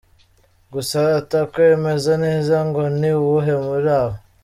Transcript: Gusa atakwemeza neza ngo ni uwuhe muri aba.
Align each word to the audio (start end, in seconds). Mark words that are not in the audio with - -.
Gusa 0.73 0.99
atakwemeza 1.19 2.11
neza 2.25 2.55
ngo 2.67 2.81
ni 2.99 3.11
uwuhe 3.19 3.53
muri 3.65 3.89
aba. 4.01 4.15